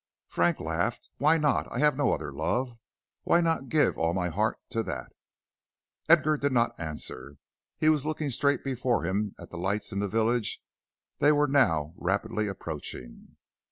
Frank 0.27 0.59
laughed. 0.59 1.11
"Why 1.17 1.37
not? 1.37 1.71
I 1.71 1.77
have 1.77 1.95
no 1.95 2.11
other 2.11 2.33
love, 2.33 2.75
why 3.21 3.39
not 3.39 3.69
give 3.69 3.99
all 3.99 4.15
my 4.15 4.29
heart 4.29 4.57
to 4.71 4.81
that?" 4.81 5.11
Edgar 6.09 6.37
did 6.37 6.51
not 6.51 6.73
answer; 6.79 7.37
he 7.77 7.87
was 7.87 8.03
looking 8.03 8.31
straight 8.31 8.63
before 8.63 9.03
him 9.05 9.35
at 9.37 9.51
the 9.51 9.59
lights 9.59 9.91
in 9.91 9.99
the 9.99 10.07
village 10.07 10.59
they 11.19 11.31
were 11.31 11.47
now 11.47 11.93
rapidly 11.97 12.47
approaching. 12.47 13.37